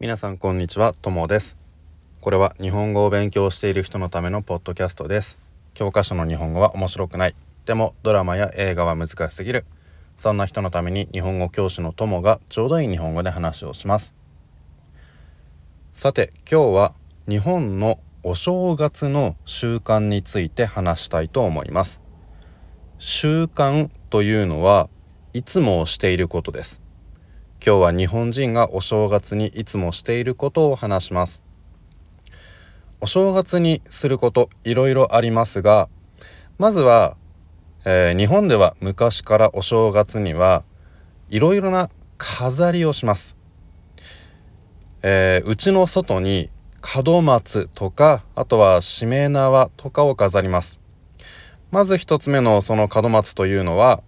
[0.00, 1.56] 皆さんこんにちは、ともです。
[2.20, 5.40] これは日本語を勉強している人のためのポッドキャストです。
[5.74, 7.34] 教科書の日本語は面白くない。
[7.66, 9.64] でもドラマや映画は難しすぎる。
[10.16, 14.14] そんな人のために日本語教師のともがちょうどいい日本語で話をします。
[15.90, 16.94] さて、今日は
[17.28, 22.00] 日本のお正月の習慣について話したいと思います。
[22.98, 24.88] 習慣というのは
[25.32, 26.87] いつもしていることです。
[27.64, 31.42] 今日は日本人がお正月にいつもしていることを話します。
[33.00, 35.88] お正月にすることいろいろありますが
[36.58, 37.16] まずは、
[37.84, 40.64] えー、日本では昔からお正月には
[41.30, 43.36] いろいろな飾りをします、
[45.02, 46.50] えー、うちの外に
[47.04, 50.80] 門松とかあとはしめ縄とかを飾ります。
[51.70, 54.02] まず一つ目のその門松というのは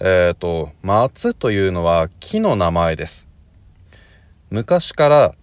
[0.00, 3.26] えっ、ー、と松というのは木の名前です。
[4.50, 5.34] 昔から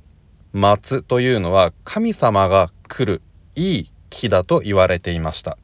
[0.53, 3.21] 松というのは神様が来る
[3.55, 5.57] いい木だと言われていました。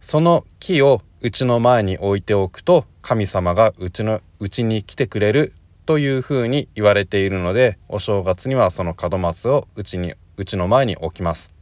[0.00, 5.54] その木をうちの前に置いておくと神様がうちのうちに来てくれる
[5.86, 11.52] というふうに言われているのでお正月にはその門松をうちにうちの前に置きます。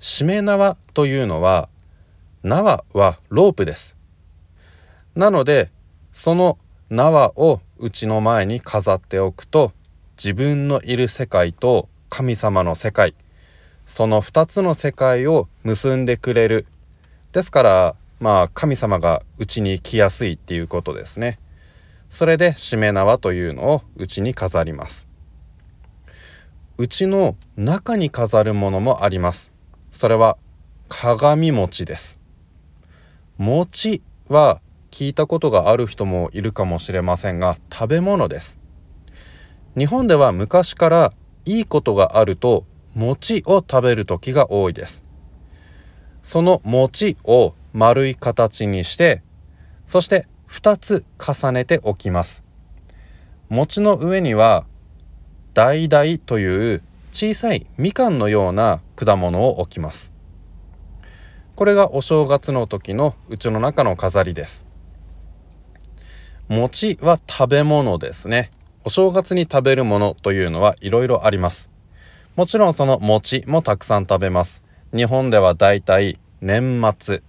[0.00, 1.68] しめ縄というのは
[2.42, 3.95] 縄はロープです。
[5.16, 5.70] なので
[6.12, 6.58] その
[6.90, 9.72] 縄をうちの前に飾っておくと
[10.16, 13.14] 自分のいる世界と神様の世界
[13.86, 16.66] その2つの世界を結んでくれる。
[17.32, 21.38] ですからまあ神様がうちに来やすいっていうことですね。
[22.10, 25.06] それでしめ縄というのをうちに飾ります。
[26.78, 29.52] うちの中に飾るものもあります。
[29.90, 30.36] それは
[30.88, 32.18] 鏡餅です。
[33.38, 34.60] 餅は
[34.96, 38.58] 聞いたことがある人もいるかもしれませんが食べ物です。
[39.76, 41.12] 日本では昔から
[41.44, 45.02] いいことがあると餅を食べる時が多いです。
[46.22, 49.22] その餅を丸い形にして
[49.84, 52.42] そして2つ重ねておきます。
[53.50, 54.64] 餅の上には
[55.52, 56.82] 橙という
[57.12, 60.10] 小さいみかんのような果物を置きます。
[61.54, 64.65] これがお正月の時のうちの中の飾りです。
[66.48, 68.52] 餅は食べ物ですね。
[68.84, 71.70] お正月に食べるものというのはいろいろあります。
[72.36, 74.62] もちろんその餅もたくさん食べます。
[74.94, 77.22] 日本ではだいたい年末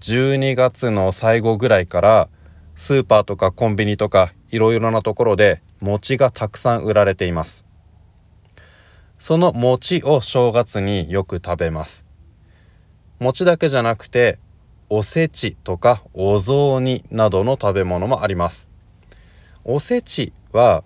[0.00, 2.28] 12月の最後ぐらいから
[2.76, 7.64] スーパーとかコンビニとかいろいろなところで餅がたくさん売られています。
[9.18, 12.04] その餅を正月によく食べます。
[13.18, 14.38] 餅だけじゃなくて
[14.94, 18.68] おせちとかお雑煮などの食べ物もあります。
[19.64, 20.84] おせちは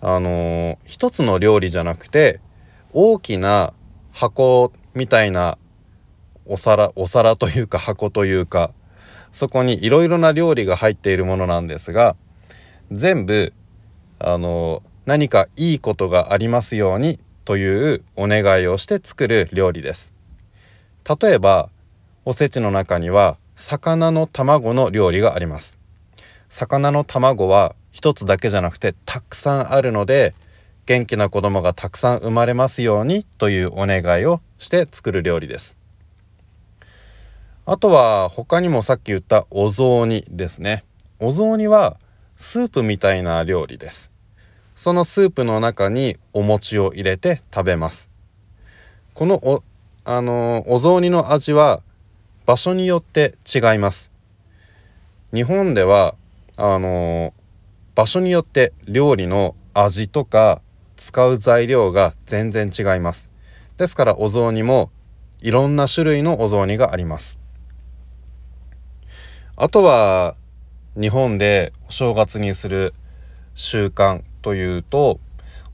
[0.00, 2.38] あのー、一つの料理じゃなくて
[2.92, 3.72] 大きな
[4.12, 5.58] 箱みたいな
[6.46, 8.70] お皿お皿というか箱というか
[9.32, 12.14] そこにいろいろな料理が入っているものなんですが
[12.92, 13.52] 全部
[14.20, 20.12] あの何かいいことがありますようにというお願いをして作る料理です。
[21.20, 21.70] 例えば
[22.24, 25.76] おせちの中には魚の卵の料理があります。
[26.48, 30.34] 魚の卵は一つだけじゃなくてたくさんあるので
[30.86, 35.76] 元気な子供がたくさん生まれますようにというお願いをして作る料理です。
[37.66, 40.84] あとは他にもさっき言ったお雑煮ですね。
[41.18, 41.96] お雑煮は
[42.36, 44.12] スープみたいな料理です。
[44.76, 48.08] そのスープの中にお餅を入れて食べます。
[49.14, 49.62] このお
[50.04, 51.82] あのお雑煮の味は
[52.52, 54.10] 場所によって違います。
[55.32, 56.16] 日本では
[56.58, 57.32] あの
[57.94, 60.60] 場所によって料理の味とか
[60.98, 63.30] 使う材料が全然違います。
[63.78, 64.90] ですからお雑煮も
[65.40, 67.38] いろんな種類のお雑煮があります。
[69.56, 70.36] あとは
[71.00, 72.92] 日本でお正月にする
[73.54, 75.20] 習慣というと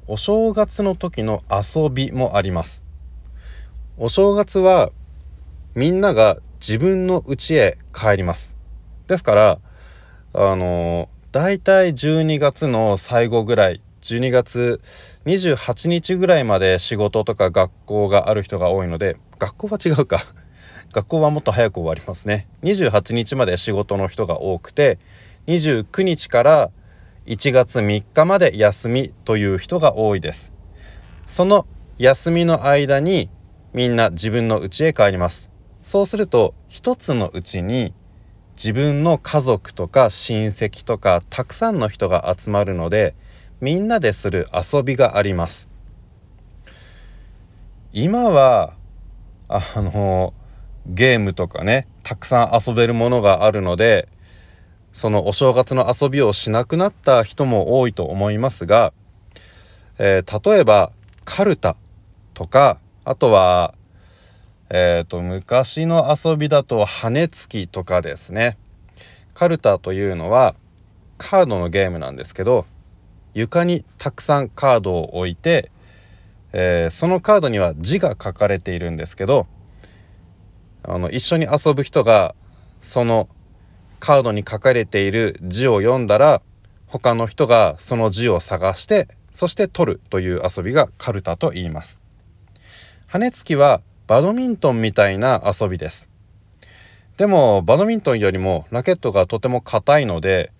[0.06, 2.84] お正月の時の遊びもあります。
[3.96, 4.92] お正月は
[5.74, 8.54] みんなが自分の家へ帰ります。
[9.06, 9.58] ですから
[10.34, 14.80] あのだいたい12月の最後ぐらい12月
[15.26, 20.22] 28日ぐらいまで仕事とか学校がある人が多いので学校は違うか。
[20.92, 22.48] 学校はもっと早く終わりますね。
[22.62, 24.98] 28日まで仕事の人が多くて
[25.46, 26.70] 29日から
[27.26, 30.52] 1月3日まで休みという人が多いです。
[31.26, 31.66] その
[31.98, 33.28] 休みの間に
[33.74, 35.50] みんな自分の家へ帰ります。
[35.88, 37.94] そうすると一つのうちに
[38.56, 43.14] 自分の家族とか親戚とかたくさんの人が集まるので
[43.62, 45.66] みんなでする遊びがあります。
[47.94, 48.74] 今は
[49.48, 50.34] あの
[50.84, 54.10] ゲームとかねたくさん遊べるものがあるので
[54.92, 58.92] そのお正月の遊びをしなくなった人も多いと思いますが、
[59.98, 60.92] えー、例えば
[61.24, 61.76] カルタ
[62.34, 63.72] とかあとは
[64.70, 68.58] えーと、昔の遊びだと羽根つきとかですね
[69.32, 70.54] カルタというのは
[71.16, 72.66] カードのゲームなんですけど
[73.32, 75.70] 床にたくさんカードを置いて、
[76.52, 79.46] えー、そのカードには字が書かれているんですけど
[80.82, 82.34] あの一緒に遊ぶ人が
[82.80, 83.28] その
[84.00, 86.42] カードに書かれている字を読んだら
[86.86, 92.00] 他の人がその字を探してそして取るという遊びがカルタと言います。
[93.06, 96.08] 羽根つきはバドミントンみたいな遊びです。
[97.18, 100.50] でもバドミントンよりもラケットがとても硬いので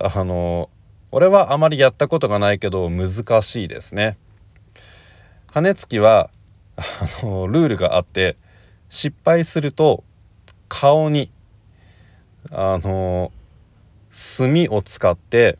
[0.00, 0.70] あの
[1.10, 4.16] 俺はあまりやったことがないけど難しいですね。
[5.48, 6.30] 羽根つきは
[6.76, 6.82] あ
[7.24, 8.36] のルールがあって
[8.88, 10.04] 失敗すると
[10.68, 11.32] 顔に
[12.52, 13.32] あの
[14.12, 15.58] 墨を使って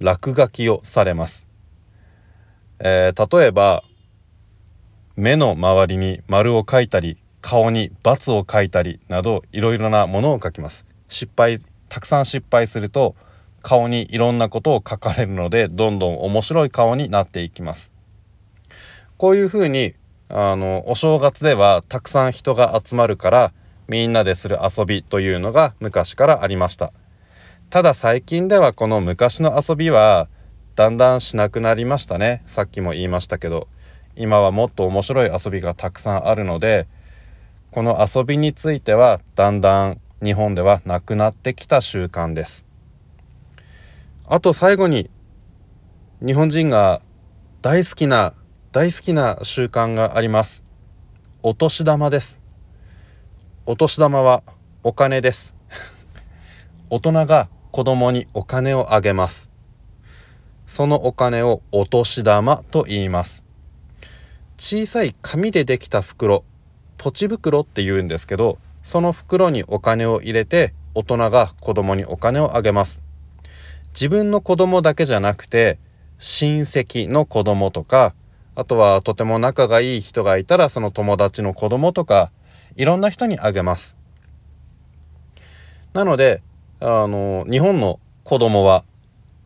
[0.00, 1.46] 落書きをされます、
[2.78, 3.84] えー、例えば
[5.16, 10.86] 目の周りに丸を描いたり顔に×を書いたりなどいろいろなものを書きます。
[11.08, 13.14] 失敗たくさん失敗すると
[13.62, 17.92] 顔にいろんなことを書かれるのでどんどん面白い顔になっていきます。
[19.16, 19.94] こういうふうに
[20.28, 23.52] あのお正月ではたくさん人が集まるから
[23.86, 26.92] みんなでする遊びというのが昔からありました。
[27.70, 30.28] ただ最近ではこの昔の遊びは
[30.74, 32.42] だんだんしなくなりましたね。
[32.46, 33.68] さっきも言いましたけど。
[34.16, 36.86] 今はもっと面白い遊びがたくさんあるので
[37.70, 42.64] この遊びについてはだんだん日本ではなくなってきた習慣です。
[44.26, 45.10] あと最後に
[46.24, 47.02] 日本人が
[47.60, 48.32] 大好きな
[48.72, 50.64] 大好きな習慣があります。
[51.42, 52.40] お年玉です。
[53.66, 54.42] お年玉は
[54.82, 55.54] お金です。
[56.90, 59.50] 大人が子供にお金をあげます。
[60.66, 63.43] そのお金をお年玉と言います。
[64.56, 66.44] 小さい紙でできた袋
[66.96, 73.00] ポチ袋って言うんですけどその袋にお金を入れて大人が子供にお金をあげます。
[73.94, 75.78] 自分の子供だけじゃなくて
[76.18, 78.14] 親戚の子供とか
[78.54, 82.30] あとはとても仲がいい人がいたらその友達の子供とか
[82.76, 83.96] いろんな人にあげます。
[85.92, 86.42] なので
[86.80, 88.84] あの日本の子供は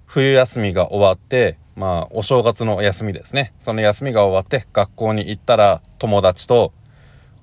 [0.06, 3.54] 冬休みが終わってまあ、お正月の休みですね。
[3.60, 6.72] その休みが終わって学校に行ったら友達と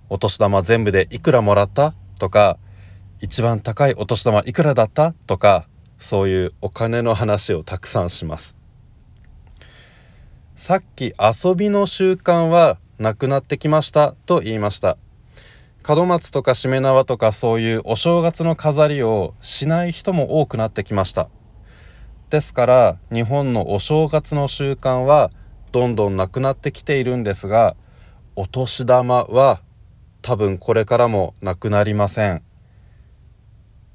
[0.10, 2.58] お年玉全部でいくらもらったとか、
[3.22, 8.58] 一番高いお年玉いくらだったとか、そういうお金の話をたくさんします。
[10.58, 14.98] さっき遊びの習慣はなくなってきましたと言いました。
[15.88, 21.30] 門松とかしめ縄とかそういうお正月の飾りをしない人も多くなってきました。
[22.30, 25.32] ですから日本のお正月の習慣は
[25.72, 27.76] どんどんなくなってきているんですが
[28.36, 29.62] お年玉は
[30.22, 32.42] 多分これからもなくなりません。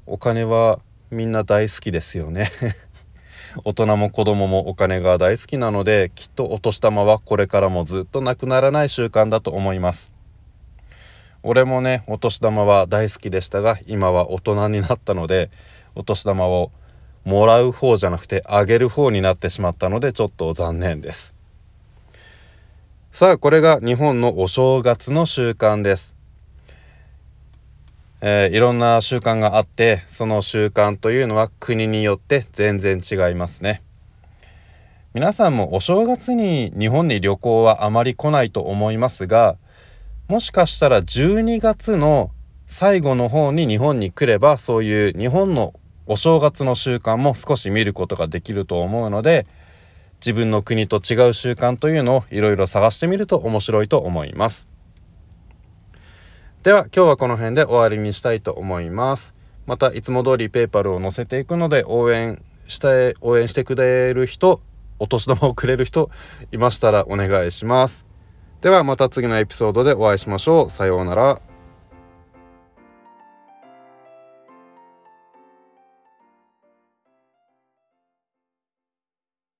[0.06, 0.78] お金は
[1.10, 2.50] みんな大好きですよね。
[3.64, 10.12] 大人も子供もお金が大好きなのできっとお年玉はこれからもずっとなくならない習慣だと思います。
[11.42, 15.50] 俺もねお年玉は大好きでしたが今は大人になったので
[15.94, 16.70] お年玉を
[17.24, 21.34] もらう方じゃなくてあげる方になってしまったのでちょっと残念です。
[23.12, 26.14] さあこれが日本のお正月の習慣です。
[28.22, 33.82] えー、いろんな習慣があってその習慣というのは国によって全然違いますね。
[35.12, 39.56] 皆さんもお正月に日本に旅行はあまり来ないと思いますが
[40.28, 42.30] もしかしたら12月の
[42.68, 45.74] 最後の方に日本に来ればそういう日本の
[46.10, 49.46] お正月の習慣も少し見ることができると思うので
[50.18, 54.66] 自分の国と違う習慣というのをいろいろ探してみると面白いと思います。
[56.64, 59.34] では今日はこの辺で終わりにしたいと思います。
[59.66, 64.60] またいつも通りペーパルを載せていくので応援して応援してくれる人
[64.98, 66.10] お年玉をくれる人
[66.50, 68.04] いましたらお願いします。
[68.62, 70.70] ではまた次のエピソードでお会いしましょう。
[70.70, 71.49] さようなら。